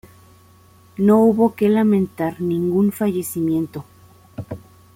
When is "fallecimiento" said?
2.91-3.85